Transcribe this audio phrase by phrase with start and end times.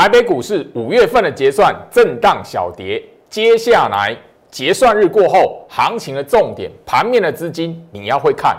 [0.00, 4.16] 台北股市五月份的结算震荡小跌，接下来
[4.48, 8.56] 结算日过后，行情的重点，盘面的资金你要会看。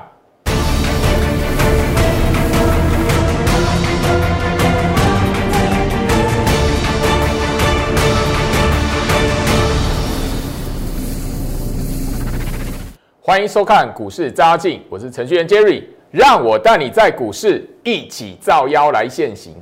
[13.21, 19.55] 欢迎收看股市扎进，我是程序员 Jerry，让我带你在股市一起造妖来现行。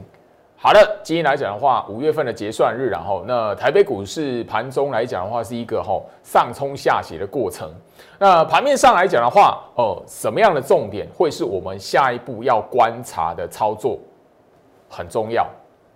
[0.59, 7.71] 好的，今天来讲的话，五月份的结算日，然后那台北股市盘中来讲的话，是一个吼上冲下斜的过程。
[8.17, 13.99] 那盘面上来讲的话，哦，什么样的重点会是我们下一步要观察的操作，
[14.89, 15.47] 很重要。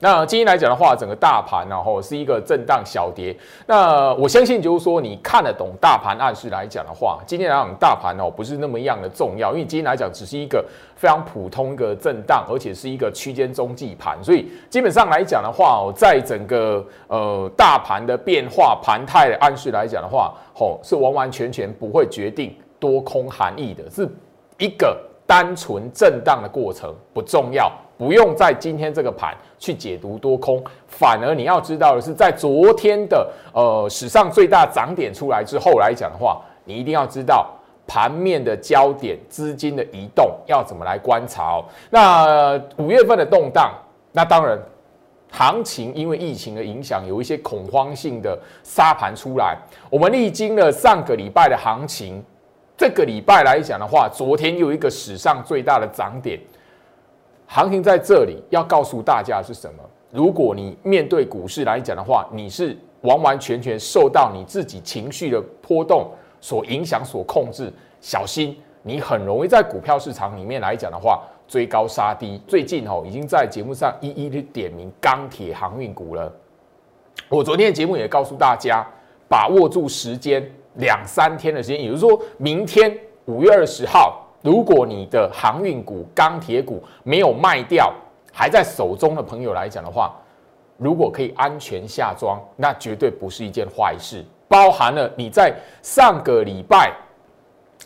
[0.03, 3.35] 那今天来讲的话，整个大盘然后是一个震荡小跌。
[3.67, 24.09] 那我相信就是说，你看得懂大盘暗示来讲的话，今天来讲大盘哦不是那么样的重要，因为今天来讲只是一个非常普通的震荡，而且是一个区间中继盘，所以基本上来讲的话哦，在整个呃大盘的变化盘态的暗示来讲的话，吼是完完全全不会决定多空含义的，是
[24.57, 24.99] 一个
[25.31, 27.71] 单纯震荡的过程，不重要。
[27.97, 37.49] 不用在今天这个盘去解读多空，反而你要知道的是，在昨天的呃史上最大涨点出来之后来讲的话，你一定要知道
[37.87, 41.63] 盘面的焦点、资金的移动要怎么来观察哦。
[41.89, 43.71] 那五月份的动荡，
[44.11, 44.59] 那当然
[45.31, 49.55] 行情因为疫情的影响，有一些恐慌性的杀盘出来。
[49.89, 52.21] 我们历经了上个礼拜的行情，
[52.81, 56.39] 这个礼拜来讲的话，昨天又一个史上最大的涨点。
[57.45, 59.83] 行情在这里要告诉大家是什么？
[60.09, 66.09] 如果你面对股市来讲的话，你是完完全全受到你自己情绪的波动
[66.39, 72.41] 所影响、所控制，小心你很容易在股票市场里面来讲的话追高杀低。
[72.47, 76.33] 最近哦，已经在节目上一一的点名钢铁航运股了。
[77.29, 78.83] 我昨天的节目也告诉大家，
[79.29, 84.27] 把握住时间，两三天的时间，也就是说明天五月二十号。
[84.43, 87.93] 如果你的航运股、钢铁股没有卖掉，
[88.33, 90.15] 还在手中的朋友来讲的话，
[90.77, 94.25] 如果可以安全下庄，那绝对不是一件坏事。
[94.47, 95.53] 包含了你在
[95.83, 96.91] 上个礼拜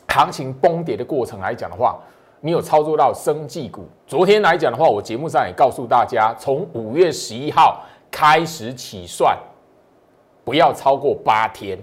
[0.07, 1.99] 行情崩跌的过程来讲的话，
[2.39, 3.85] 你有操作到生技股。
[4.07, 9.37] 昨天来讲的话，我节目上也告诉大家，从五月十一号开始起算，
[10.45, 11.77] 不要超过八天。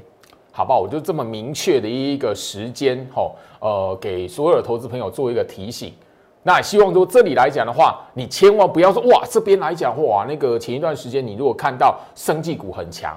[0.54, 0.80] 好不好？
[0.80, 5.94] 我就这么明确的一个时间，吼，呃，给所有的投资朋友做一个提醒。
[6.42, 13.16] 那希望说这里来讲的话，你千万不要说哇，这边来讲哇，那个前一段时间你如果看到生技股很强，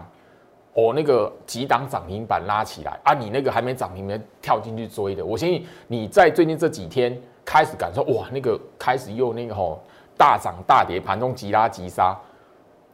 [0.76, 9.84] 哦，那个几档涨停板拉起来啊，你那个还没涨停没跳进去追的，我相信你在最近这几天开始感受哇，那个开始又那个吼
[10.16, 12.18] 大涨大跌，盘中急拉急杀。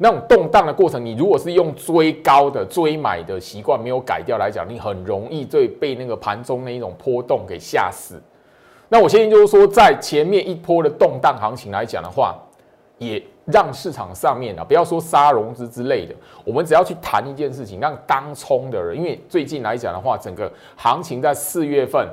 [0.03, 8.19] 那种动荡的过程，你如果是用追高的追买的习惯没有改掉来讲，你很容易对被那个盘中那一种波动给吓死。
[8.90, 12.35] 那我现在就是说，在前面一波的动荡行情来讲的话，
[12.97, 22.09] 也让市场上面啊，不要说杀融资之类的，我们只要去谈一件事情，让当冲的人，因为最近来讲的话，整个行情在四月份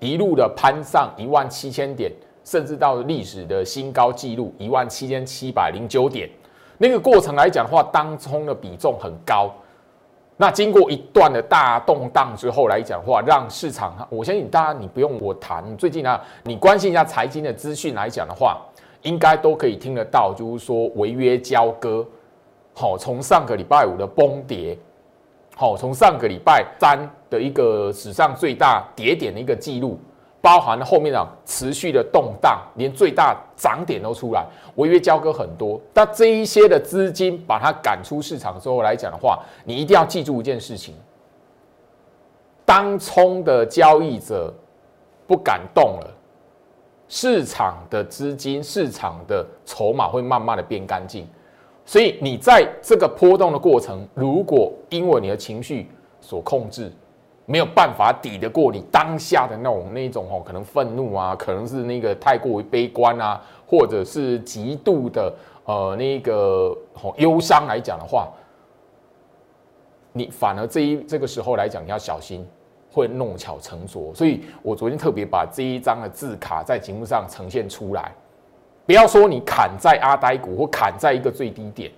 [0.00, 2.12] 一路的攀上一万七千点，
[2.44, 6.28] 甚至到历史的新高纪录一万七千七百零九点。
[6.78, 9.50] 那个过程来讲的话，当冲的比重很高。
[10.36, 15.64] 那经过一段的大动荡之后来讲的话，让市场，我相信大家你不用我谈。
[15.78, 18.60] 最近啊，你关心一下财经的资讯来讲的话，
[19.00, 22.06] 应该都可以听得到，就是说违约交割，
[22.74, 24.76] 好，从上个礼拜五的崩跌，
[25.56, 26.98] 好，从上个礼拜三
[27.30, 29.98] 的一个史上最大跌点的一个记录。
[30.46, 34.46] 包含了后面啊持续的动荡，连最大涨点都出来，
[34.76, 35.80] 违约交割很多。
[35.92, 40.94] 但这一些的资金把它赶出市场之后来讲的话，你一定要记住一件事情：
[42.64, 44.54] 当冲的交易者
[45.26, 46.14] 不敢动了，
[47.08, 51.26] 市场的资金、市场的筹码会慢慢的变干净。
[51.84, 55.90] 所以你在这个波动的过程，如果因为你的情绪
[56.20, 56.92] 所控制，
[57.48, 65.32] 没有办法抵得过你当下的那种那种哦，可能愤怒啊，可能是那个太过于悲观啊，或者是极度的
[65.64, 68.28] 呃那个哦忧伤来讲的话，
[70.12, 72.44] 你反而这一这个时候来讲你要小心，
[72.90, 74.12] 会弄巧成拙。
[74.12, 78.12] 所以我昨天特别把这一张的字卡在节目上呈现出来，
[78.84, 81.92] 不要说你砍在阿呆股或砍在一个最低点。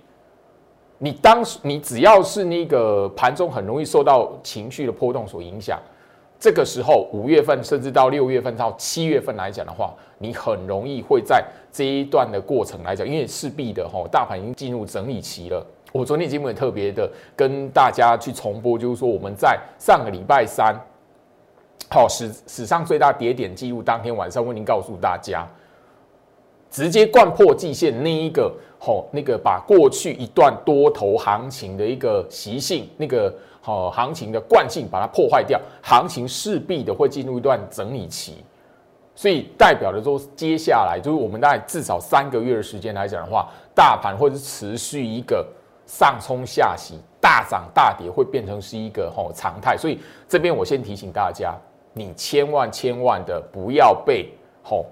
[0.99, 5.79] 你当时，你只要是那个盘中很容易受到情绪的波动所影响，
[6.37, 15.65] 这个时候五月份甚至到六月份到七月份来讲的话，你很容易会在这一段的过程来讲，因为势必的哈，大盘已经进入整理期了。
[15.91, 20.75] 我昨天节目也特别的跟大家去重播，就是说我们在上个礼拜三，
[21.89, 25.47] 好史史上最大跌点记录当天晚上，为您告诉大家，
[26.69, 33.31] 直接贯破季线那一个，好那个把过去一段多头行情的一个习性，那个
[33.61, 38.43] 好行情的惯性把它破坏掉，行情势必的会进入一段整理期，
[39.13, 45.45] 所以代表的说，接下来就是我们大概至少三个月的时间来讲的话，大盘会是持续一个。
[45.91, 49.97] 上冲下洗，大涨大跌会变成是一个吼常态，所以
[50.27, 51.57] 这边我先提醒大家，
[51.93, 54.31] 你千万千万的不要被
[54.61, 54.85] 吼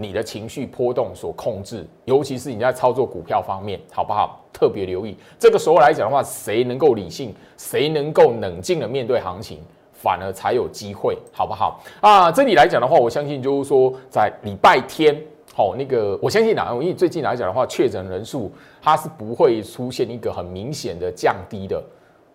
[0.00, 4.40] 你的情绪波动所控制，尤其是你在操作股票方面，好不好？
[4.52, 9.58] 特别留意这个时候来讲的话，谁能够理性，谁能够冷静的面对行情，
[9.92, 11.80] 反而才有机会，好不好？
[12.00, 15.20] 啊，这里来讲的话，我相信就是说在礼拜天。
[15.52, 21.82] 好，那个我相信啊，因为最近来讲的话，确诊人数它是不会出现一个很明显的降低的。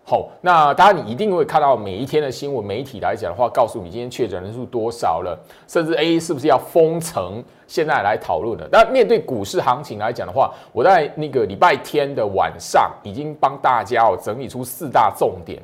[0.06, 8.68] 好，那当然你一定会看到每一天的新闻媒体来讲的话，告诉你今天确诊人数多少了，甚至 A 是不是要封城，现在来讨论的。
[8.70, 15.62] 那面对股市行情来讲的话，我在那个礼拜天的晚上已经帮大家哦整理出四大重点。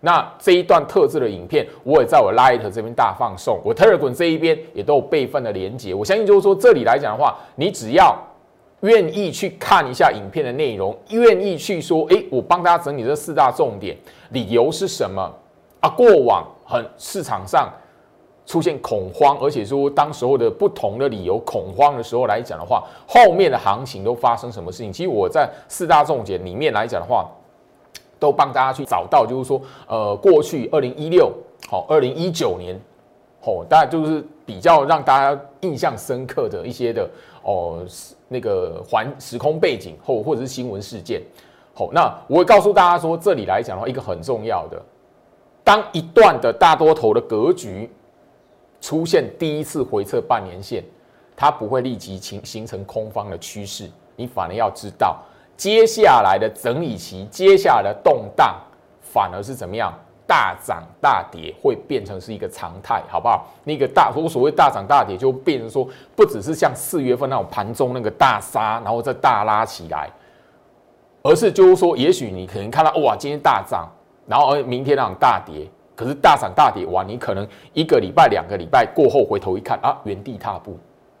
[0.00, 5.94] 那这一段特制的影片，我也在我 Light 这边大放送，我 Telegram 这一边也都有备份的连接。
[5.94, 8.16] 我相信就是说，这里来讲的话，你只要
[8.80, 13.96] 愿意去看一下影片的内容，愿意去说，诶，我帮大家整理这四大重点，
[14.30, 15.22] 理由是什么
[15.80, 15.88] 啊？
[15.88, 17.72] 过往很市场上
[18.44, 24.92] 出现恐慌，而且说当时候的不同的理由恐慌的时候来讲的话，后面的行情都发生什么事情？
[24.92, 27.28] 其实我在四大重点里面来讲的话。
[28.18, 31.30] 都帮大家去找到，就是说，呃，过去二零一六，
[31.68, 32.74] 好，二零一九年，
[33.42, 37.06] 哦，大概就是比较让大家印象深刻的一些的
[37.46, 37.86] 哦，
[38.26, 41.22] 那个环时空背景或或者是新闻事件，
[41.72, 44.82] 好，那我会告诉大家说，这里来讲的话，一个很重要的，
[45.62, 47.88] 当一段的大多头的格局
[48.80, 50.82] 出现第一次回撤半年线，
[51.36, 55.16] 它不会立即形形成空方的趋势，你反而要知道。
[55.56, 58.60] 接下来的整理期，接下来的动荡，
[59.00, 59.96] 反而是怎么样？
[60.26, 63.46] 大涨大跌会变成是一个常态，好不好？
[63.64, 70.10] 那个大，如果所谓大涨大跌，就变成说，不只是像四月份那种盘中那个大杀，然后再大拉起来，
[71.22, 73.88] 而是就是说，也许你可能看到哇，今天大涨，
[74.26, 80.76] 然后而明天那种大跌，可是大涨大跌完，你可能一个礼拜、两个礼拜过后回头一看啊，原地踏步，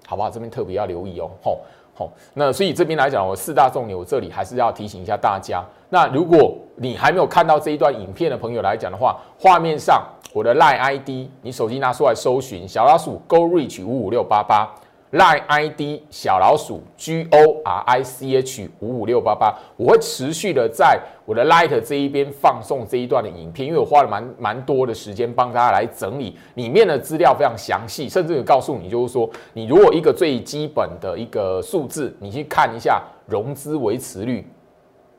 [0.06, 0.28] 好不好？
[0.28, 1.60] 这边特别要留意哦，吼。
[1.98, 5.64] 吼，那所以这边来讲，我四大重点，我这里还是要提醒一下大家。
[5.88, 14.74] 那如果你还没有看到这一段影片的朋友来讲的话，画面上我的 lie id 你手机拿出来搜寻小老鼠 Go Reach 五五六八八。
[15.12, 34.44] lie id 小老鼠 G O R I C H 五五六八八，我会持续的在我的 Light 这一边放送这一段的影片，因为我花了蛮蛮多的时间帮大家来整理里面的资料，非常详细，甚至有告诉你，就是说你如果一个最基本的一个数字，你去看一下融资维持率。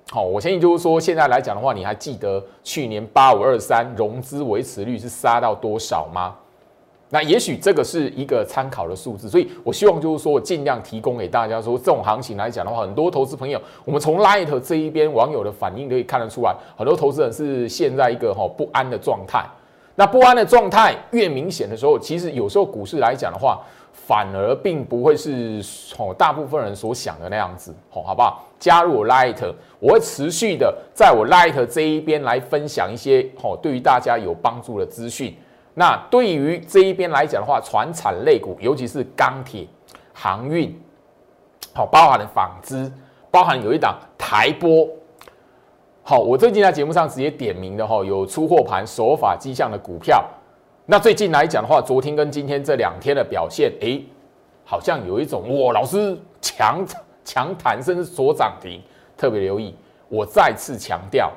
[0.10, 6.34] 好，我相信就是说现在来讲的话，你还记得去年八五二三融资维持率是杀到多少吗？
[7.10, 19.46] 那也许这个是一个参考的数字，所以我希望就是说我尽量提供给大家说，这种行情来讲的话，很多投资朋友，我们从 Light 这一边网友的反应可以看得出来，很多投资人是现在一个哈不安的状态。
[19.96, 23.62] 那不安的状态越明显的时候，其实有时候股市来讲的话，
[23.92, 25.62] 反而并不会是
[25.98, 28.47] 哦大部分人所想的那样子，好，好不好？
[28.60, 35.36] 加入我 Light，我会持续的在我 Light 这一边来分享一些哦对于大家有帮助的资讯。
[35.74, 39.68] 那对于这一边来讲的话，船产类股，尤其是钢铁、
[40.12, 40.76] 航运，
[41.74, 42.92] 好，包含的纺织，
[43.30, 44.90] 包含有一档台波，
[46.02, 50.26] 好，我最近在节目上直接点名的哈，有出货盘手法迹象的股票。
[50.88, 54.02] 那最近来讲的话，昨天跟今天这两天的表现，哎，
[54.66, 56.84] 好像有一种哇，老师强
[57.28, 58.82] 强弹甚至所涨停，
[59.18, 59.76] 特别留意。
[60.08, 61.30] 我再次强调。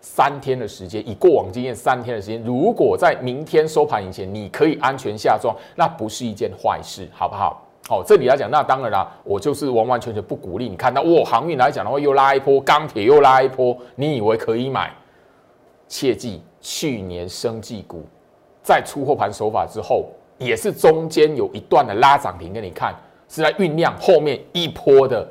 [0.00, 7.62] 三天的时间，以过往经验，三天的时间，如果在明天收盘以前，你可以安全下庄，那不是一件坏事，好不好？
[7.86, 14.90] 好，这里来讲，那当然啦，我就是完完全全不鼓励你看到，哇，航运来讲的话，又拉一波，钢铁又拉一波，你以为可以买？
[15.86, 18.02] 切记，去年生技股
[18.62, 20.06] 在出货盘手法之后，
[20.38, 22.94] 也是中间有一段的拉涨停给你看，
[23.30, 25.26] 是来酝酿后面一波的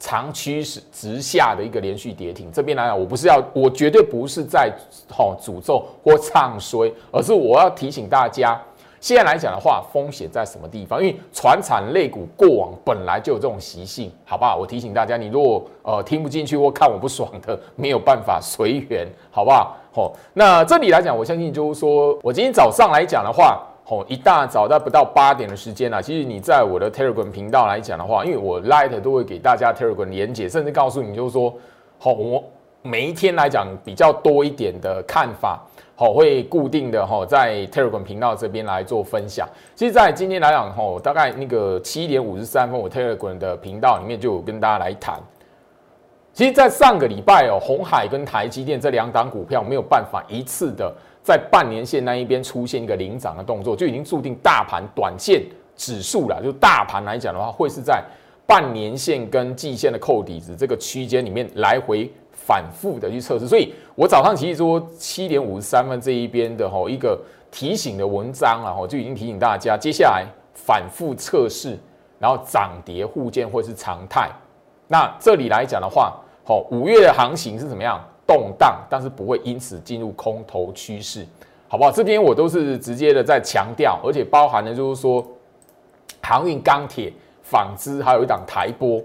[0.00, 2.50] 长趋势直下的一个连续跌停。
[2.52, 4.72] 这边来讲，我不是要，我绝对不是在
[5.08, 8.60] 吼诅咒或唱衰，而是我要提醒大家。
[8.98, 11.00] 现在来讲的话，风险在什么地方？
[11.00, 14.56] 因为船产类股过往本来就有这种习性，好不好？
[14.56, 19.76] 我提醒大家，你如果呃听不进去或看我不爽的，没有办法随缘，好不好？
[19.92, 31.52] 好，那这里来讲，我相信就是说我今天早上来讲的话，吼，一大早在不到八点的时间啊，其实你在我的 Telegram 频道来讲的话，因为我 Light 都会给大家 Telegram 连接，甚至告诉你就是说，
[31.98, 32.44] 吼，我
[32.82, 35.60] 每一天来讲比较多一点的看法。
[35.94, 39.46] 好，会固定的哈，在 Telegram 频道这边来做分享。
[39.76, 45.20] 其实，在今天来讲，哈，大概那个七点五十三分，我 Telegram 的频道里面就有跟大家来谈。
[46.32, 55.42] 其实，在上个礼拜哦，红海跟台积电这两档股票没有办法一次的在半年线那一边出现一个领涨的动作，就已经注定大盘短线
[55.76, 56.42] 指数了。
[56.42, 58.02] 就大盘来讲的话，会是在
[58.46, 62.10] 半年线跟季线的扣底子这个区间里面来回。
[62.44, 67.16] 反复的去测试，所以我早上其实说七点五十三分这一边的吼一个
[67.52, 71.78] 提醒的文章啊，吼就已经提醒大家，接下来反复测试，
[72.18, 74.28] 然后涨跌互见会是常态。
[74.88, 76.14] 那这里来讲的话，
[76.44, 78.02] 吼五月的行情是怎么样
[78.32, 81.26] 动荡，但是不会因此进入空头趋势，
[81.68, 81.90] 好不好？
[81.90, 85.26] 这边我都是直接的在强调，而且包含的就是说
[86.22, 87.12] 航运、钢铁、
[87.42, 89.02] 纺织，还有一档台波。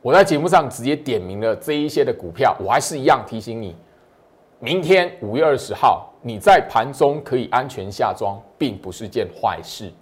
[0.00, 3.74] 我在节目上直接点名了这一些的股票，我还是一样提醒你，
[4.58, 9.92] 明天五月二十号你在盘中可以安全下庄，并不是件坏事，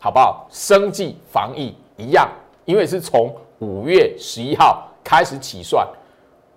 [0.00, 0.46] 好不好？
[0.50, 2.28] 生计防疫一样，
[2.64, 5.86] 因为是从五月十一号开始起算，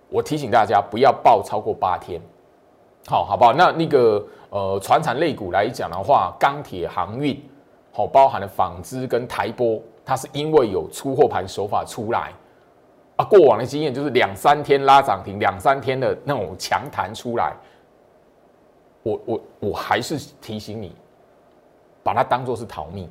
[0.10, 2.22] 我提醒大家不要报超过八天，
[3.08, 3.54] 好好不好？
[3.54, 7.38] 那那个呃，船产类股来讲的话，钢铁、航运，
[7.92, 12.32] 好，包含了纺织跟台波，它是因为有出货盘手法出来。
[13.18, 17.52] 啊，过往的经验就是两三天拉涨停，两三天的那种强弹出来，
[19.02, 20.96] 我我我还是提醒你，
[22.04, 23.10] 把它当做是逃命，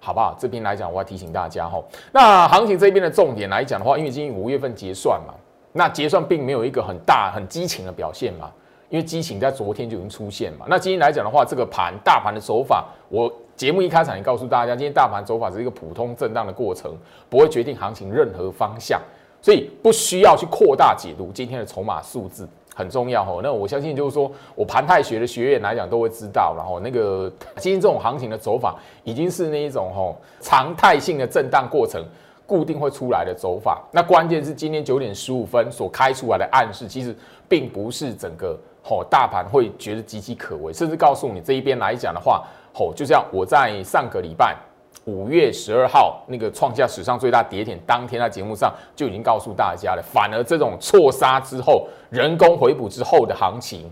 [0.00, 0.36] 好不好？
[0.38, 1.80] 这边来讲，我要提醒大家哈。
[2.12, 5.32] 那行情这边的重点来讲的话，因为今年五月份结算嘛，
[5.72, 8.50] 那结算并没有一个很大很激情的表现嘛，
[8.88, 10.66] 因为激情在昨天就已经出现嘛。
[10.68, 16.96] 那今天来讲的话，这个盘大盘的走法，我节目一开场也告诉大家，今天大盘走法是一个普通震荡的过程，
[17.28, 19.00] 不会决定行情任何方向。
[19.40, 23.40] 所以不需要去扩大解读今天的筹码数字很重要哦。
[23.40, 32.04] 那我相信就是说我盘泰学的学员来讲都会知道，然后那个今天这种行情的走法已经是那一种吼常态性的震荡过程，
[32.48, 33.86] 固定会出来的走法。
[33.92, 37.14] 那关键是今天九点十五分所开出来的暗示，其实
[37.46, 44.56] 并不是整个吼大盘会觉得岌岌可危，甚至告诉你这一边来讲的话，吼就像我在上个礼拜。
[45.04, 50.02] 五月十二号那个创下史上最大跌点，当天在节目上就已经告诉大家了。
[50.02, 53.90] 反而这种错杀之后，人工回补之后的行情，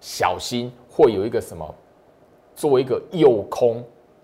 [0.00, 1.74] 小心会有一个什么，
[2.54, 3.82] 作为一个诱空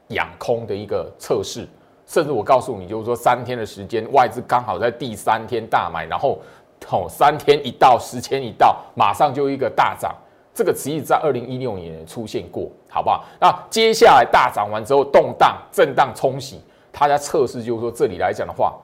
[0.08, 1.66] 养空的一个测试。
[2.10, 6.40] 甚至我告诉你，就是说三天的时间，外资刚好在第三天大买，然后
[6.90, 10.12] 哦三天一到，十天一到，马上就一个大涨。
[10.52, 13.24] 这个其实在二零一六年出现过，好不好？
[13.38, 16.60] 那接下来大涨完之后，动荡、震荡冲洗，
[16.92, 18.76] 它在测试，就是说这里来讲的话，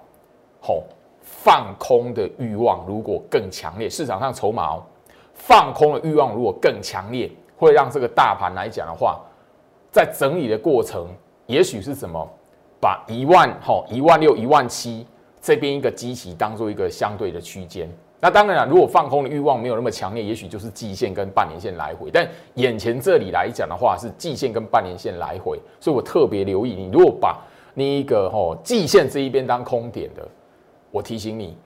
[0.60, 0.84] 吼，
[1.20, 4.82] 放空的欲望如果更强烈，市场上筹码哦，
[5.34, 9.20] 放空的欲望如果更强烈，会让这个大盘来讲的话，
[9.90, 11.08] 在整理的过程，
[11.46, 12.26] 也许是什么，
[12.80, 15.06] 把一万、吼一万六、一万七
[15.40, 17.88] 这边一个基期当做一个相对的区间。
[18.18, 22.10] 那当然了，如果放空的欲望没有那么强烈，也许就是季线跟半年线来回。
[22.10, 26.90] 但眼前这里来讲的话，是季线跟半年线来回，所以我特别留意你。
[26.90, 27.38] 如果把
[27.74, 30.26] 那一个吼季线这一边当空点的，
[30.90, 31.56] 我提醒你，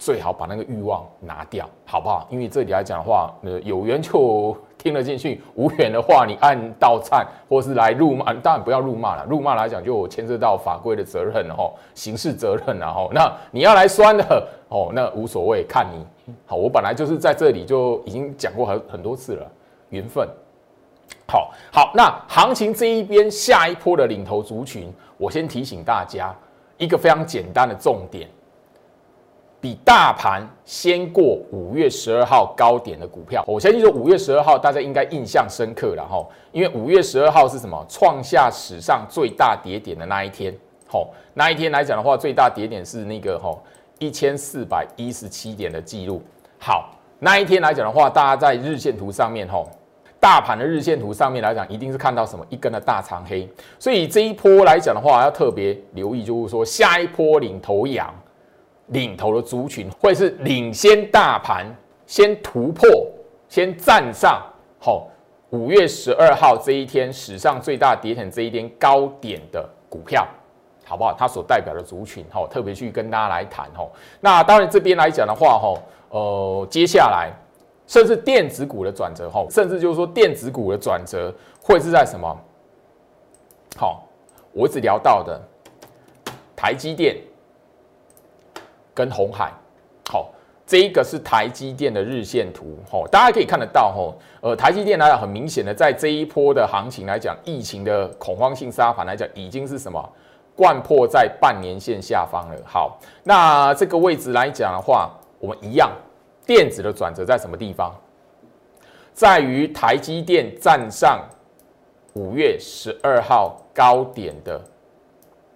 [0.00, 2.26] 最好把那个欲望拿掉，好不好？
[2.30, 4.56] 因为这里来讲的话，呃，有缘就。
[4.82, 9.26] 听了进去，无缘的话，你按道忏，或是来辱骂，当然不要辱骂了。
[9.28, 16.32] 辱骂来讲，就牵涉到法规的责任哦，刑事责任然后，那你要来酸的哦，那无所谓，看你。
[16.46, 19.46] 好，我本来就是在这里就已经讲过很很多次了，
[19.90, 20.26] 缘分。
[21.26, 26.34] 好好，那行情这一边下一波的领头族群，我先提醒大家
[26.78, 28.26] 一个非常简单的重点。
[29.60, 37.84] 比大盘先过五月十二号高点的股票，我相信说五月十二号大家应该印象深刻了哈，因为五月十二号是什么？
[37.86, 40.54] 创下史上最大跌点的那一天，
[40.88, 43.62] 吼，那一天来讲的话，最大跌点是那个吼
[43.98, 46.22] 一千四百一十七点的记录。
[46.58, 49.68] 好，那一天来讲的话，大家在日线图上面吼，
[50.18, 53.46] 大盘的日线图上面来讲，一定是看到什么一根的大长黑，
[53.78, 58.10] 所以这一波来讲的话，要特别留意，就是说下一波领头羊。
[58.90, 61.66] 领头的族群，会是领先大盘，
[62.06, 62.88] 先突破，
[63.48, 64.42] 先站上，
[64.78, 65.08] 好，
[65.50, 70.26] 五月十二号这一天史上最大跌停这一天高点的股票，
[70.84, 71.14] 好不好？
[71.16, 73.88] 它所代表的族群，哈，特别去跟大家来谈，哈。
[74.20, 75.74] 那当然这边来讲的话，哈，
[76.10, 77.30] 呃，接下来
[77.86, 81.32] 甚至电子股的转折，哈，甚至就是说电子股的转折
[81.62, 82.36] 会是在什么？
[83.76, 84.04] 好，
[84.52, 85.40] 我一直聊到的
[86.56, 87.16] 台积电。
[88.94, 89.52] 跟红海，
[90.08, 90.30] 好，
[90.66, 100.08] 这一个是台积电的日线图，吼，大家可以看得到，吼，呃，台积电来讲，很明显的，在这一波的行情来讲，疫情的恐慌性杀盘来讲，已经是什么，
[100.56, 102.56] 贯破在半年线下方了。
[102.64, 105.90] 好，那这个位置来讲的话，我们一样，
[106.46, 107.94] 电子的转折在什么地方？
[109.12, 111.20] 在于台积电站上
[112.14, 114.60] 五月十二号高点的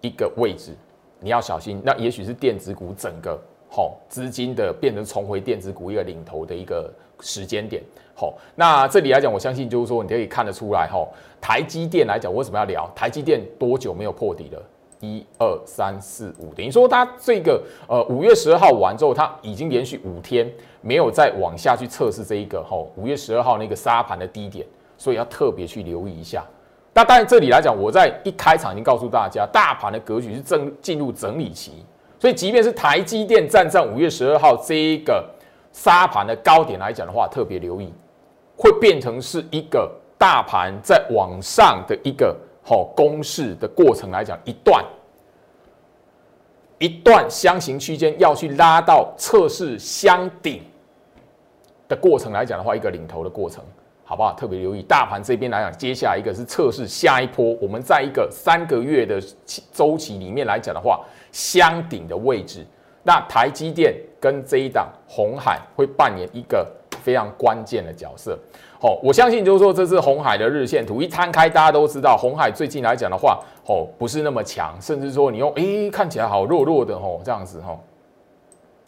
[0.00, 0.76] 一个位置。
[1.24, 3.40] 你要小心，那也许是电子股整个
[3.70, 7.82] 好资金的变成重回电子股一个领头的一个时间点。
[8.14, 11.08] 好，那这里来讲，我相信就是说，你可以看得出来，哈，
[11.40, 14.62] 台积电来讲，为什么要聊台积电多久没有破底了？
[15.00, 20.46] 一二三四五，等于说它这个呃五月十二号完之后，它已经连续五天
[20.82, 24.66] 没有再往下去测试这一个吼五月十二号那个沙盘的低点，
[24.98, 26.44] 所以要特别去留意一下。
[26.96, 31.72] 那当然，这里来讲，我在一开场已经告诉大家，大盘的格局是正进入整理期，
[32.20, 35.28] 所以即便是台积电站上五月十二号这一个
[35.72, 37.92] 沙盘的高点来讲的话，特别留意，
[38.56, 44.84] 会变成是一个大盘在往上的一个好攻势的过程来讲，一段
[46.78, 50.62] 一段箱型区间要去拉到测试箱顶
[51.88, 53.64] 的过程来讲的话，一个领头的过程。
[54.04, 54.34] 好不好？
[54.34, 57.56] 特别留意大盘这边来讲，接下来一个是测试下一波。
[57.60, 59.20] 我们在一个三个月的
[59.72, 61.00] 周期里面来讲的话，
[61.32, 62.66] 箱顶的位置，
[63.02, 66.70] 那台积电跟这一档红海会扮演一个
[67.02, 68.38] 非常关键的角色。
[68.80, 77.78] 哦，我相信就是说，这是红海的日线图一摊开，大家都知道红海最近来讲的话，哦，不是那么强，甚至说你用诶看起来好弱弱的哦，这样子哦，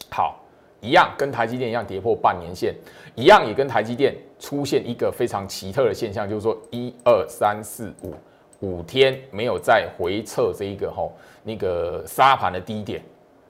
[0.09, 0.43] 好。
[0.79, 2.71] 一样跟台积电一样跌破半年线，
[3.15, 8.13] 一样也跟台积电出现一个非常奇特的现象，就是说一二三四五
[8.59, 11.11] 五天没有再回测这一个吼
[11.43, 13.01] 那个沙盘的低点。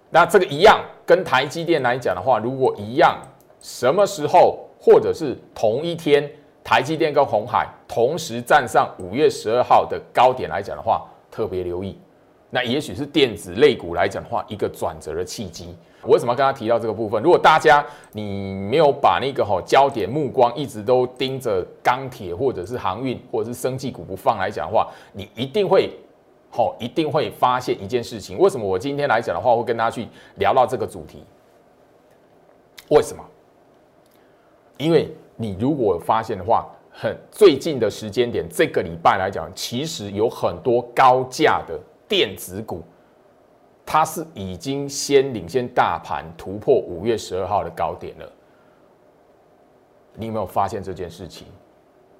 [0.10, 3.20] 那这个一样跟台积电来讲的话，如果一样，
[3.60, 6.30] 什么时候或者是同一天，
[6.64, 11.98] 台积电跟红海同时站上五月十二号的高点来讲的话，特别留意，
[12.50, 15.76] 那也许是电子类股来讲的话，一个转折的契机。
[16.04, 17.22] 我为什么要跟他提到这个部分？
[17.22, 25.90] 如果大家你没有把那个哈焦点目光一直都盯着钢铁或者是航运或者是生技股不放来讲的话，你一定会
[26.50, 28.38] 吼一定会发现一件事情。
[28.38, 31.24] 为什么我今天来讲的话会跟大家去聊到这个主题？
[32.90, 33.22] 为什么？
[34.78, 42.84] 因为你如果发现的话，很最近的时间点，这个礼拜来讲，其实有很多高价的电子股。
[43.90, 48.30] 它是已经先领先大盘突破五月十二号的高点了，
[50.14, 51.48] 你有没有发现这件事情？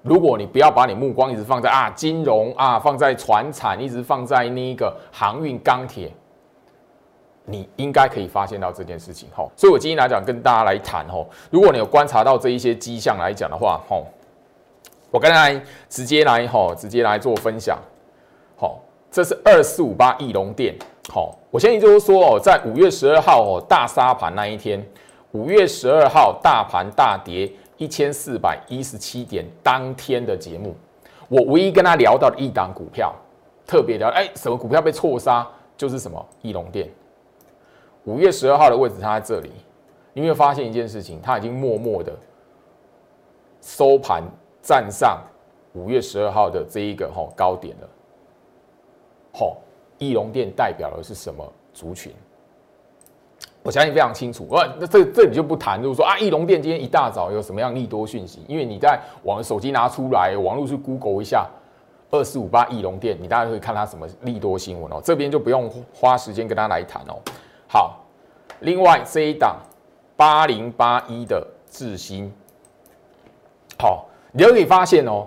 [0.00, 6.10] 如果你不要把你目光一直放在啊金融啊，放在船产，一直放在那个航运钢铁，
[7.44, 9.52] 你应该可以发现到这件事情吼。
[9.54, 14.06] 所以我今天来讲跟大家来谈吼，如果你有观察到这一些迹象来讲的话吼，
[15.10, 17.78] 我刚才直接来吼，直接来做分享，
[18.56, 20.74] 好，这是二四五八翼龙店。
[21.10, 24.86] 好，我先就是说哦，在五月十二号哦大杀盘那一天，
[25.32, 30.74] 五月十二号大盘大跌一千四百一十七点，当天的节目，
[31.28, 33.14] 我唯一跟他聊到的一档股票，
[33.66, 36.86] 特别聊，哎，什么股票被错杀，就是什么翼龙店。
[38.04, 39.50] 五月十二号的位置它在这里，
[40.12, 41.20] 你有没有发现一件事情？
[41.22, 42.12] 它已经默默的
[43.62, 44.22] 收盘
[44.62, 45.18] 站上
[45.72, 47.88] 五月十二号的这一个哈高点了，
[49.32, 49.56] 好。
[50.00, 52.14] 翼龙店代表的是什么族群？
[53.64, 54.46] 我相信非常清楚。
[54.52, 58.40] 呃，那这这里就不谈，就是说啊，翼龙店今天一大早有什么样利多讯息？
[58.46, 61.50] 因为你在网手机拿出来，网络去 Google 一下
[62.12, 65.00] 二四五八翼龙店，你大概会看它什么利多新闻哦。
[65.02, 67.18] 这边就不用花时间跟他来谈哦。
[67.66, 67.98] 好，
[68.60, 69.56] 另外这一档
[70.16, 72.32] 八零八一的智新，
[73.80, 75.26] 好，你就可以发现哦，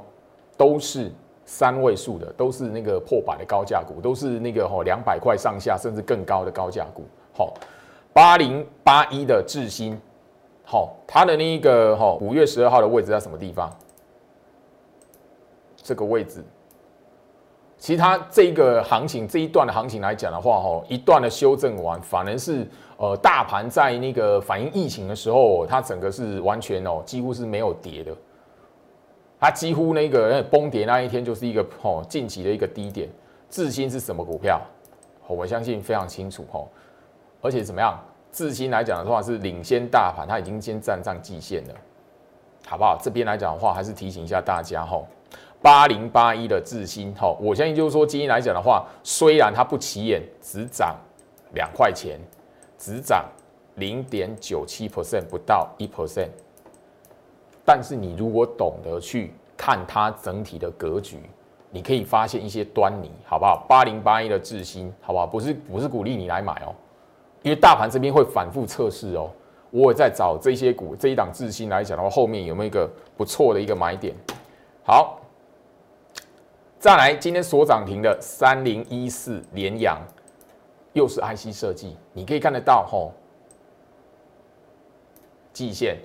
[0.56, 1.12] 都是。
[1.52, 7.04] 三位数的都是那个破百的高价股，都是那个吼两百块上下甚至更高的高价股。
[7.36, 7.54] 好，
[8.14, 10.00] 八零八一的智新，
[10.64, 13.70] 好，它的那一个吼五月十二号的位置在什么地方？
[15.76, 16.42] 这个位置，
[17.78, 28.16] 其实它这个行情这一段的行情来讲的话，吼一段的修正完，反而是呃，大盘在那个反映疫情的时候，它整个是完全哦，几乎是没有跌的。
[29.42, 33.10] 它几乎那个崩跌那一天就是一个哦近期的一个低点。
[33.50, 34.62] 智新是什么股票？
[35.28, 36.68] 我相信非常清楚哦。
[37.42, 38.00] 而且怎么样？
[38.32, 41.76] 智新来讲的话是领先大盘，它已经先站上季线了，
[42.68, 42.98] 好不好？
[43.02, 45.02] 这边来讲的话，还是提醒一下大家哈，
[45.62, 50.96] 八零八一的智新哈，我相信就是说，今天来讲的话，虽然它不起眼，只涨
[51.56, 52.20] 两块钱。
[52.78, 53.30] 只涨
[53.76, 56.30] 零点九七 percent 不到一 percent，
[57.65, 61.19] 但是你如果懂得去看它整体的格局，
[61.69, 63.65] 你可以发现一些端倪，好不好？
[63.67, 65.28] 八零八一的智新，好不好？
[65.28, 66.74] 不是不是鼓励你来买哦，
[67.43, 69.30] 因为大盘这边会反复测试哦。
[69.69, 74.13] 我也在找这些股，这一档智新来讲的话，后面有没有一个不错的一个买点？
[74.84, 75.21] 好，
[76.78, 80.02] 再来今天所涨停的三零一四联阳。
[80.93, 83.13] 又是 IC 设计，你可以看得到吼，
[85.54, 85.97] 季线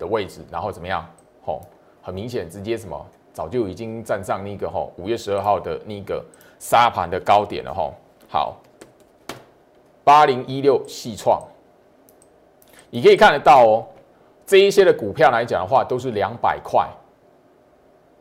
[0.00, 1.06] 的位置，然后怎么样
[1.44, 1.60] 吼？
[2.02, 6.24] 很明显，直接什么，早就已经站上那个吼五月十二号的那个
[6.58, 7.92] 沙盘的高点了吼。
[8.26, 8.56] 好，
[10.02, 11.42] 八零一六细创，
[12.88, 13.86] 你可以看得到哦，
[14.46, 16.88] 这一些的股票来讲的话，都是两百块，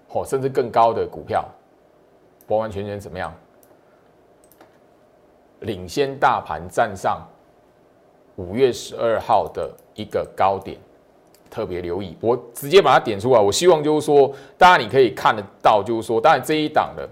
[0.10, 1.46] 吼，甚至更高的股票，
[2.48, 3.34] 完完全全怎么样？
[5.62, 7.26] 领先大盘站上
[8.36, 10.78] 五月十二号的一个高点，
[11.50, 13.40] 特别留意，我直接把它点出来。
[13.40, 17.08] 我希望就是说，大家你可以看得到，就是说，当然这一档的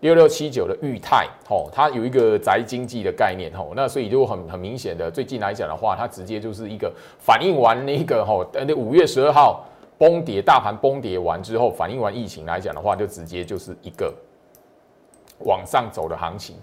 [0.00, 9.64] 六六七九的裕泰，吼，它有一个宅经济的概念，吼，那所以就很很明显的，最近来讲的话，它直接就是一个反映完那个吼，那五月十二号
[9.98, 14.14] 崩跌，大盘崩跌完之后，反映完疫情来讲的话，就直接就是一个
[15.40, 16.56] 往上走的行情。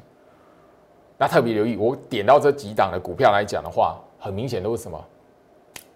[1.19, 5.03] 那特别留意，我点到这几档的股票来讲的话，很明显都是什么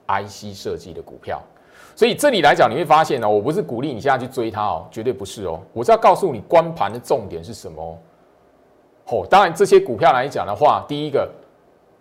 [0.08, 1.42] IC 设计的股票。
[1.96, 5.60] 所以这里来讲，你会发现呢，我不是鼓励你现在去追它哦，绝对不是哦。
[5.74, 7.98] 我是要告诉你，关盘的重点是什么哦。
[9.08, 11.30] 哦当然，这些股票来讲的话，第一个，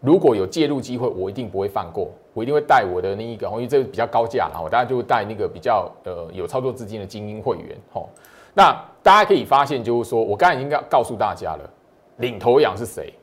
[0.01, 8.09] 如果有介入机会，我一定不会放过，我一定会带我的那一个，因为这个比较高价啊，我当然就会带那个比较呃有操作资金的精英会员哦。
[8.55, 11.71] 那大家可以发现，就是说我刚才已经告告诉大家了。
[12.17, 13.15] 领头羊是谁？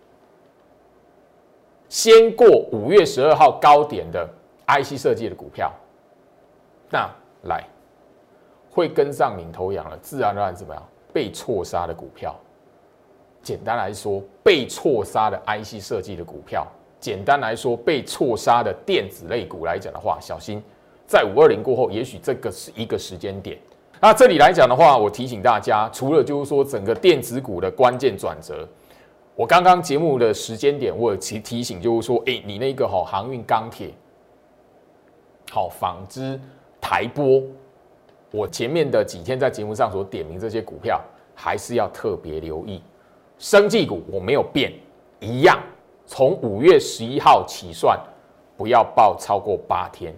[1.88, 4.28] 先过五月十二号高点的
[4.68, 5.72] IC 设计的股票，
[6.90, 7.10] 那
[7.44, 7.64] 来
[8.70, 10.84] 会跟上领头羊了，自然而然怎么样？
[11.14, 12.36] 被错杀的股票，
[13.42, 16.68] 简单来说，被错杀的 IC 设计的股票，
[17.00, 20.62] 简单来说，被错杀的电子类股来讲的话，小心
[21.08, 23.58] 在五二零过后，也许这个是一个时间点。
[24.00, 28.68] 那这里来讲的话，我提醒大家，除了就是说整个电子股的关键转折。
[29.34, 33.92] 我刚刚节目的时间点，我提提醒，就是说，哎，你那个好航运钢铁，
[35.52, 36.40] 好纺织
[36.80, 37.42] 台波，
[38.32, 41.02] 我前面的几天在节目上所点名这些股票，
[41.36, 42.82] 还是要特别留意。
[43.38, 44.74] 生技股我没有变，
[45.20, 45.60] 一样，
[46.06, 48.00] 从五月十一号起算，
[48.56, 50.14] 不要报超过八天，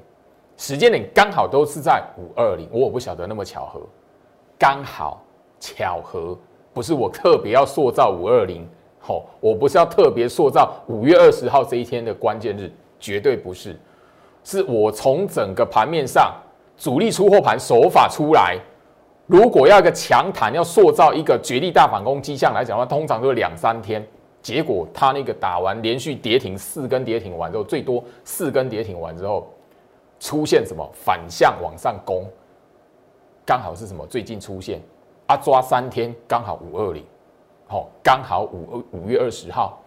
[0.57, 3.81] 时间点刚好都是在五二零，我不晓得那么巧合，
[4.57, 5.23] 刚好
[5.59, 6.37] 巧合，
[6.73, 8.67] 不是我特别要塑造五二零。
[9.01, 13.79] 吼，我不是要特别塑造五月二十号这一天的关键日，绝对不是，
[14.43, 16.33] 是我从整个盘面上
[16.77, 18.57] 主力出货盘手法出来，
[19.27, 24.05] 如果要一个强弹，要塑造一个绝地大反攻迹象来讲的话，通常都是两三天。
[24.41, 29.47] 结果他那个打完连续跌停四根跌停完之后，最多四根跌停完之后，
[30.19, 32.25] 出现什么反向往上攻，
[33.45, 34.07] 刚好是什么？
[34.07, 34.81] 最近出现
[35.27, 37.03] 啊，抓三天刚好五二零。
[37.67, 39.79] 好，刚好五二五月二十号，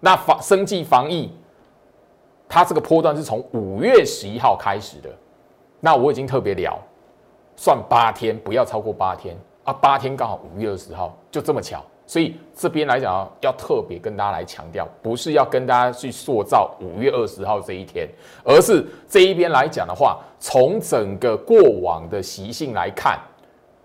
[0.00, 1.32] 那防生计防疫，
[2.54, 5.08] 它这个波段是从五月十一号开始的。
[5.80, 6.78] 那我已经特别聊，
[7.56, 9.34] 算八天，不要超过八天
[9.64, 11.82] 啊，八天刚好五月二十号，就这么巧。
[12.06, 18.06] 所以这边来讲啊，要特别跟大家来强调，不是要跟大家去塑造五月二十号这一天，
[18.44, 23.18] 而是这一边来讲的话，从整个过往的习性来看。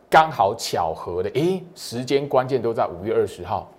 [0.09, 3.69] 刚好巧合的，诶，时间关键都在五月二十号，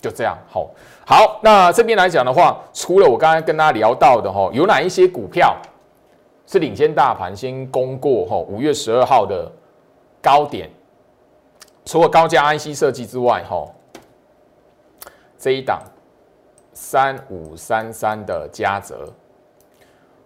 [0.00, 0.70] 就这样，好，
[1.06, 5.56] 好，那这边来讲的话，除了我刚才跟大家聊到的哈，有哪一些股票
[6.46, 9.50] 是领先大盘先攻过哈五月十二号的
[10.22, 10.70] 高点？
[11.84, 13.66] 除了高价 IC 设计之外，哈，
[15.38, 15.82] 这一档
[16.72, 19.12] 三五三三的嘉泽，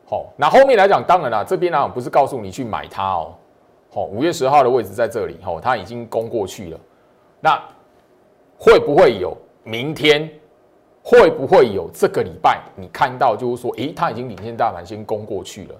[0.04, 3.34] 好，那后面来讲，当然了，这边呢不是告诉你去买它哦。
[3.94, 6.80] 哦，五月十号的位置在这里，哦，它已经攻过去了。
[7.40, 7.62] 那
[8.58, 10.30] 会不会有明天
[11.02, 15.74] 会不会有这个礼拜你看到就是说，诶，它已经领先大盘先攻过去了？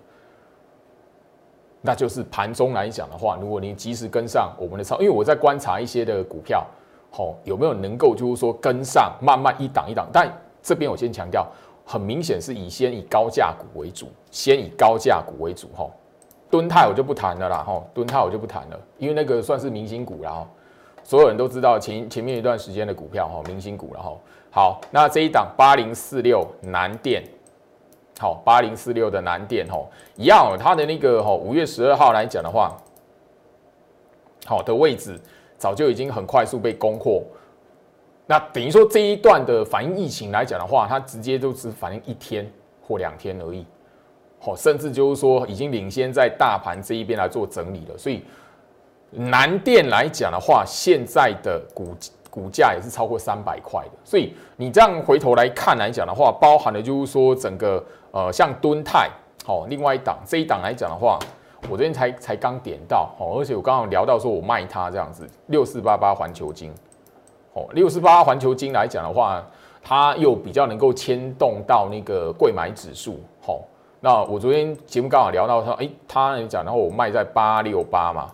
[1.81, 6.65] 那就是盘中来讲的话，如果你及时跟上我们的操，因为我在观察一些的股票，
[7.11, 10.09] 好有没有能够就是说跟上，慢慢一档一档。
[10.13, 11.45] 但这边我先强调，
[11.85, 15.67] 很明显是以先以高价股为主，先以高价股为主。
[15.75, 15.91] 哈，
[16.49, 20.47] 敦泰我就不谈了啦，哈，敦泰我就不谈了，因为那个算是明星股然后
[21.05, 27.23] 所有人都知道前前面一段时间的股票哈，明星股然后好，那这一档八零四六南电。
[28.19, 29.85] 好，八零四六的南电哈，
[30.17, 32.77] 一样，它的那个哈五月十二号来讲的话，
[34.47, 35.19] 好的位置
[35.59, 37.21] 早就已经很快速被攻破。
[38.27, 42.49] 那等于说这一段的反映疫情来讲的话，它直接就只反映一天
[42.87, 43.67] 或两天而已。
[44.39, 47.99] 好，甚至就是说已经领先在大盘这一边来做整理了。
[47.99, 48.23] 所以
[49.13, 51.95] 南电来讲的话，现在的股。
[52.33, 59.11] 股价也是超过三百块的，所以你这样回头来看来讲的话，包含的就是说整个呃像敦泰，
[59.45, 61.19] 好，另外一档这一档来讲的话，
[61.69, 66.73] 我这边才才刚点到，哦，而且我刚刚聊到说我卖它这样子六四八八环球金，
[67.53, 69.45] 哦，六四八八环球金来讲的话，
[69.83, 73.61] 它又比较能够牵动到那个贵买指数，好，
[74.01, 78.31] 那我昨天节目刚好聊到说，哎，他来讲，然后我卖在八六八嘛，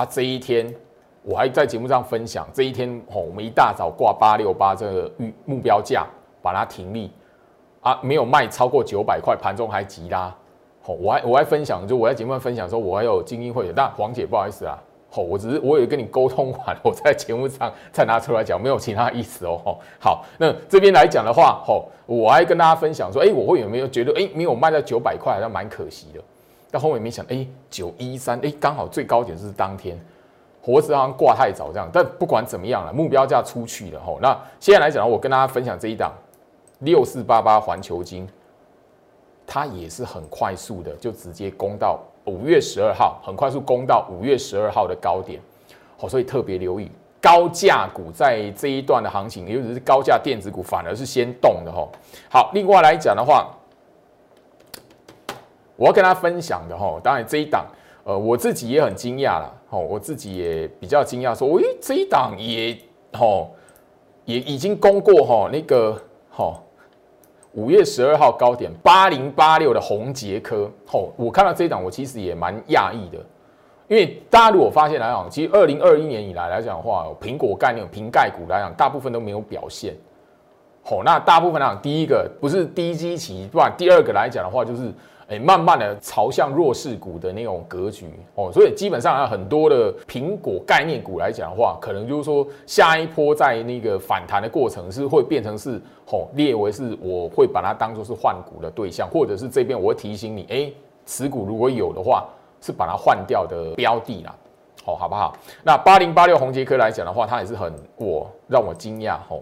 [0.00, 0.74] 啊，这一天。
[1.22, 6.06] 我还在节目上分享，这一天吼，我们一大早挂八六八这个预目标价，
[6.40, 7.10] 把它停利
[7.82, 10.34] 啊，没有卖超过九百块，盘中还急拉，
[10.82, 26.20] 吼，我还我还分享，就我在节目上分享说，我还有精英会员，但黄姐不好意思啊，吼，我只是我有跟你沟通完，我在节目上再拿出来讲，没有其他意思哦，吼，好，那这边来讲的话，吼，我还跟大家分享说，哎，我会有没有觉得，哎，没有卖到九百块，好像蛮可惜的，
[26.70, 29.98] 但后面没想，哎，九一三，哎，刚好最高点是当天。
[30.62, 34.18] 活子好像挂太早这样，但不管怎么样了，目标价出去了吼。
[34.20, 36.12] 那现在来讲，我跟大家分享这一档
[36.80, 38.28] 六四八八环球金，
[39.46, 45.40] 它也是很快速的，就直接攻到五月十二号，很快速攻到五月十二号的高点。
[45.96, 46.90] 好，所以特别留意
[47.22, 51.88] 高价股在这一段的行情，尤其是高价电子股，反而是先动的吼。
[52.30, 53.50] 好，另外来讲的话，
[55.80, 57.64] 我要跟大家分享的吼，当然这一档。
[58.02, 62.76] 呃，我自己也很惊讶了，哦，我自己也比较惊讶，说，喂，这一档也，
[63.12, 63.48] 哦，
[64.24, 65.94] 也已经攻过，哈，那个，
[66.30, 66.58] 哈，
[67.52, 73.18] 五月十二号高点八零八六的红杰科，哦，我看到这一档，我其实也蛮讶异的，
[73.86, 79.94] 因为大家如果发现来讲，其实二零二一年以来来讲的话，苹果概念、瓶盖股来讲，大部分都没有表现，
[80.84, 84.90] 哦，那大部分来讲，第一个不是低基期，不然第二个来讲的话，就是。
[85.30, 100.72] 哎，慢慢的朝向弱势股的那种格局哦，所以基本上啊，很多的苹果概念股来讲的话，可能就是说下一波在那个反弹的过程是会变成是哦，列为是我会把它当做是换股的对象，或者是这边我会提醒你，哎，
[101.06, 102.26] 持股如果有的话，
[102.60, 104.34] 是把它换掉的标的啦，
[104.84, 105.36] 好，好不好？
[105.62, 109.40] 那八零八六红杰科来讲的话，它也是很我让我惊讶哦。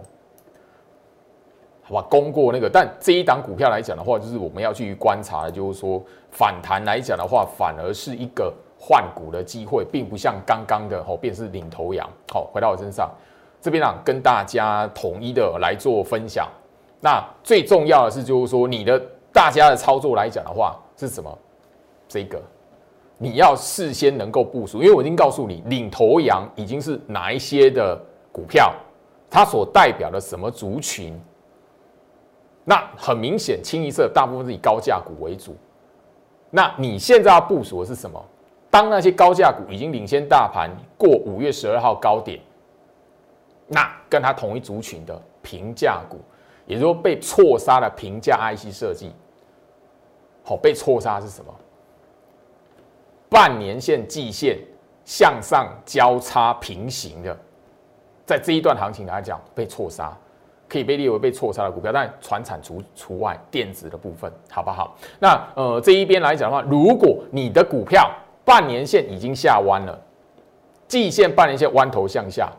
[1.88, 12.07] 好吧，攻过那个，但这一档股票来讲的话，就是我们要去观察的，就是说反弹来讲的话，反而是一个换股的机会，并不像刚刚的吼，便是领头羊。
[12.31, 13.11] 好，回到我身上，
[13.62, 16.46] 这边啊，跟大家统一的来做分享。
[17.01, 19.01] 那最重要的是，就是说你的
[19.33, 21.38] 大家的操作来讲的话，是什么？
[22.07, 22.38] 这个
[23.16, 27.98] 你要事先能够部署，因为我已经告诉你，领头羊已经是哪一些的
[28.31, 28.74] 股票，
[29.31, 31.18] 它所代表的什么族群。
[32.69, 35.57] 那很明显，清一色大部分是以高价股为主。
[36.51, 38.23] 那你现在要部署的是什么？
[38.71, 42.39] 当那些高价股已经领先大盘过五月十二号高点，
[43.67, 46.19] 那跟它同一族群的平价股，
[46.67, 49.13] 也就是说被错杀的平价 IC 设计，
[50.45, 51.55] 好，被错杀是什么？
[53.31, 54.59] 半年线、季线
[55.07, 57.35] 向上交叉平行的，
[58.27, 60.15] 在这一段行情来讲被错杀。
[60.69, 64.95] 可以被列为被错杀的股票，但船产除除外，电子的部分好不好？
[65.19, 68.11] 那呃这一边来讲的话，如果你的股票
[68.45, 69.99] 半年线已经下弯了，
[70.87, 72.53] 季线半年线弯头向下，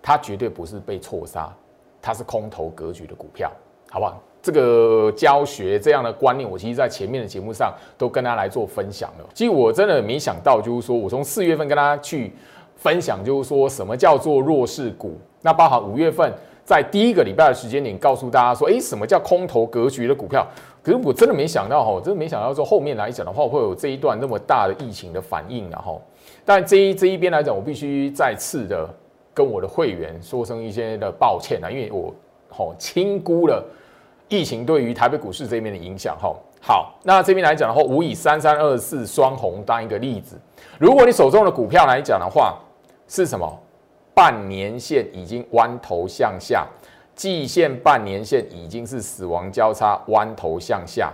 [0.00, 1.52] 它绝对不是被错杀，
[2.00, 3.52] 它是空头格局的股票，
[3.90, 4.18] 好不好？
[4.40, 9.24] 这个教学这样的观念，我其实在前面的节目上都跟大家来做分享了。
[9.34, 12.32] 其实我真的没想到，就是说我从四月份跟大家去
[12.74, 16.32] 分享，就是说什么叫做弱势股，那包含五月份。
[16.70, 20.46] 在第一个礼拜的时间点，告诉大家说，哎，什么叫空头格局的股票？
[20.84, 26.00] 可是我真的没想到，哈，真的没想到说后面来讲的话，会有这一段那么大的疫情的反应，然后，
[26.44, 28.88] 但这一这一边来讲，我必须再次的
[29.34, 32.14] 跟我的会员说声一些的抱歉啊，因为我
[32.48, 33.64] 吼轻估了
[34.28, 36.36] 疫情对于台北股市这边的影响吼。
[36.62, 40.38] 好，那这边来讲的话，我以三三二四双红当一个例子。
[40.78, 42.56] 如果你手中的股票来讲的话，
[43.08, 43.58] 是什么？
[44.14, 46.66] 半年线已经弯头向下，
[47.14, 51.12] 季线、半年线已经是死亡交叉，弯头向下，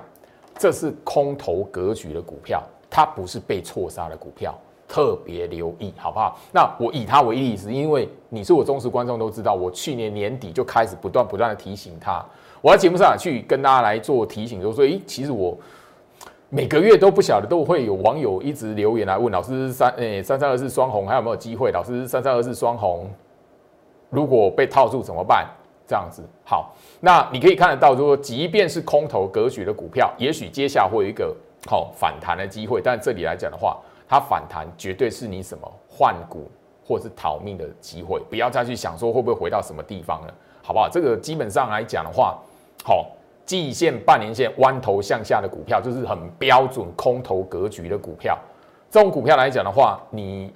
[0.59, 6.39] 这是空头格局的股票，它不是被错杀的股票，特别留意，好不好？
[6.53, 12.25] 那我以它为例，是因为你是我忠实观众，都知道我去年年底就开始不断不断的提醒他，
[12.61, 15.57] 我在节目上去跟大家来做提醒，就说，诶，其实我。
[16.49, 21.73] 每个月都不晓得都会有网友一直留言来问老师三诶三三二四双红还有没有机会？
[21.73, 23.11] 老师三三二四双红
[24.11, 25.47] 如果被套住怎么办？
[25.89, 31.35] 这样子好，那你可以看得到，就说即便是空头格局的股票，也许接下会有一个
[31.67, 33.77] 好反弹的机会，但这里来讲的话，
[34.09, 36.49] 它反弹绝对是你什么换股
[36.85, 40.89] 或是逃命的机会，不要再去想说会不会回到什么地方了，好不好？
[40.89, 42.39] 这个基本上来讲的话，
[42.85, 43.07] 好。
[43.47, 48.37] 季线、半年线弯头向下的股票，就是很标准空头格局的股票。
[48.91, 50.53] 这种股票来讲的话，你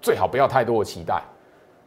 [0.00, 1.22] 最好不要太多的期待，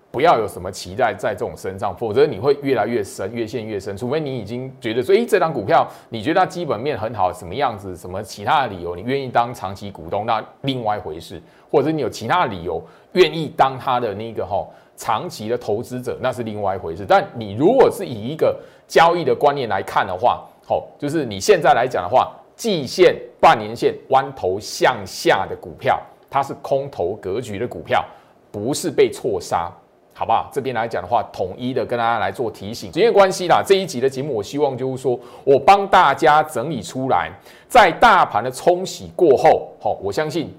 [0.09, 3.95] 不要有什么期待在这种身上，否则你会越来越深，越陷越深。
[3.95, 11.41] 除非你已经觉得说，哎，这张股票你觉得它基本面很好，什么样子，什么其他的理由，你愿意当长期股东，那另外一回事。
[11.69, 14.65] 或者你有其他的理由，愿意当它的那个哈
[14.95, 17.05] 长期的投资者，那是另外一回事。
[17.05, 28.03] 但你如果是以一个交易的观念来看的话，好，就是你现在来讲的话，季线、半年线弯头向下的股票，它是空头格局的股票，
[28.49, 29.69] 不是被错杀，
[30.17, 30.49] 好不好？
[30.51, 32.91] 这边来讲的话，统一的跟大家来做提醒。
[32.91, 37.31] 时间关系啦，这一集的节目，我希望就是说我帮大家整理出来，
[37.67, 40.51] 在大盘的冲洗过后，好，我相信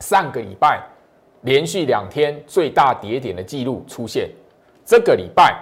[0.00, 0.82] 上个礼拜
[1.42, 4.28] 连续两天最大跌点的记录出现，
[4.84, 5.56] 这个礼拜。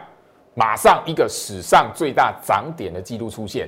[0.54, 3.66] 马上一个史上最大涨点的记录出现，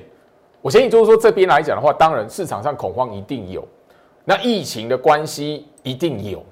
[0.61, 3.67] 我相信就是说这边来讲的话，当然市场上恐慌一定有，
[4.23, 6.45] 那疫情的关系一定有，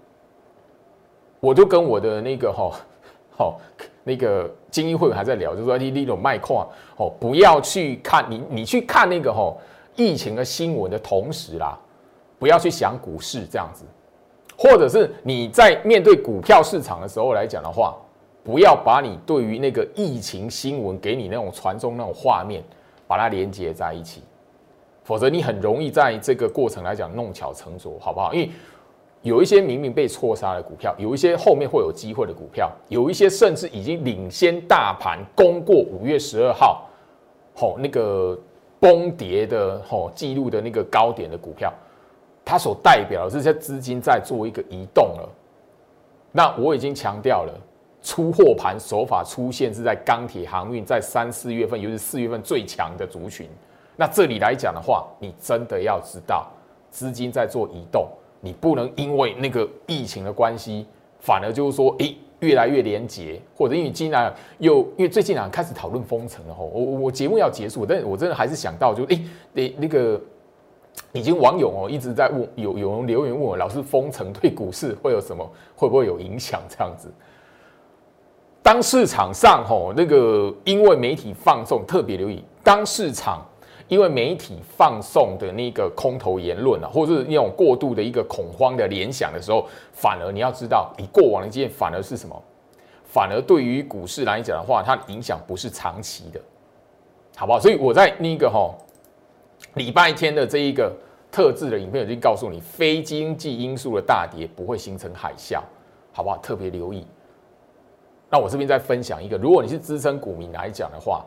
[1.44, 2.72] 我就跟我的那个哈
[3.36, 3.60] 好
[4.06, 9.54] 那个精英会员还在聊，就说你那种卖矿哦，不要去看你你去看那个哈
[9.98, 11.78] 疫情的新闻的同时啦，
[12.40, 13.84] 不要去想股市这样子，
[14.58, 17.94] 或者是你在面对股票市场的时候来讲的话。
[18.46, 22.62] 不要把你对于那个疫情新闻给你那种传送那种画面，
[23.08, 24.22] 把它连接在一起，
[25.06, 28.34] 否则你很容易在这个过程来讲弄巧成拙，好不好？
[28.34, 28.52] 因为
[29.24, 36.88] 有一些明明被错杀的股票，有一些后面会有机会的股票，有一些甚至已经领先大盘攻过五月十二号，
[37.56, 38.38] 吼那个
[38.80, 41.74] 崩跌的吼记录的那个高点的股票，
[42.44, 45.30] 它所代表的这些资金在做一个移动了。
[46.32, 47.54] 那我已经强调了。
[48.06, 53.48] 出货盘手法出现是在钢铁航运，在三四月份，尤其是四月份最强的族群。
[53.96, 56.52] 那这里来讲的话，你真的要知道
[56.92, 58.06] 资金在做移动，
[58.46, 60.86] 你不能因为那个疫情的关系，
[61.18, 69.22] 反而就是说，诶，越来越廉洁，或者因为今年又因为最近啊开始讨论封城了吼，我我节目要结束，但是我真的还是想到，就诶，
[69.54, 70.20] 那那个
[71.14, 77.10] 已经网友哦一直在问，有有人留言问我，老师封城对股市会有什么，会不会有影响这样子？
[78.62, 83.46] 当市场上吼那个因为媒体放纵特别留意，当市场
[83.94, 92.36] 因为媒体放送的那个空头言论啊，或者是那种过度的一个恐慌的联想的时候，反而你要知道，你过往的经验，反而是什么？
[93.06, 96.42] 反而对于股市来讲的话，它的影响不是长期的，
[97.36, 97.60] 好不好？
[97.60, 98.74] 所以我在那个吼
[99.76, 100.92] 礼拜天的这一个
[101.32, 105.62] 特制的影片已经告诉你，非经济因素的大跌不会形成海啸，
[106.12, 106.38] 好不好？
[106.38, 107.06] 特别留意。
[108.28, 111.24] 那我这边再分享一个，如果你是资深股民来讲的话，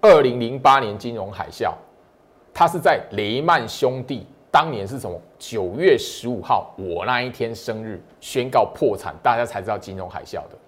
[0.00, 1.72] 二零零八年金融海啸，
[2.54, 5.20] 它是在雷曼兄弟当年是什么？
[5.38, 10.58] 九月十五号，我那一天生日宣告破产，大家才知道金融海啸的。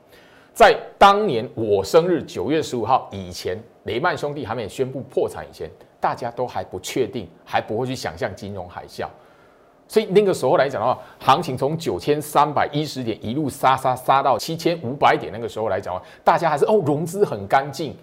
[0.52, 9.06] 在当年我生日九月十五号以前，雷曼兄弟还没有宣布破产以前，大家都还不确定，还不会去想象金融海啸。
[9.88, 17.96] 所以那个时候来讲的话，行情从九千三百一十点一路杀杀杀到七千五百点，那个时候来讲的话，大家还是哦融资很干净，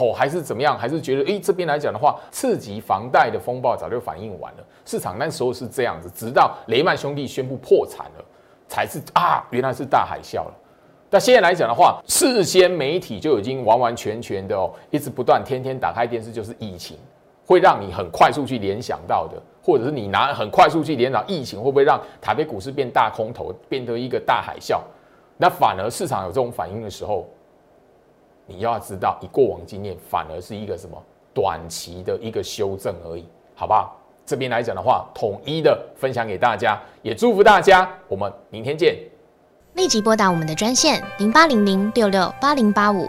[0.00, 8.24] 哦还是怎么样，还是觉得诶这边来讲的话，刺激房贷的风暴早就反应完了，市场那时候是这样子，直到雷曼兄弟宣布破产了，
[8.66, 10.54] 才是啊原来是大海啸了。
[11.08, 16.96] 但现在来讲的话，事先媒体就已经完完全全的哦，一直不断天天打开电视就是疫情。
[17.46, 24.80] 会让你很快速去联想到的，或者是你拿很快速去联想疫情会不会让台北股市变大空头，变得一个大海啸？
[25.36, 27.26] 那反而市场有这种反应的时候，
[28.50, 31.00] 你要知道，你过往经验，反而是一个什么
[31.32, 33.24] 短期的一个修正而已，
[33.54, 33.96] 好不好？
[34.26, 38.98] 这边来讲的话，统一的分享给大家，也祝福大家，我们明天见。
[39.74, 43.08] 立即拨打我们的专线零八零零六六八零八五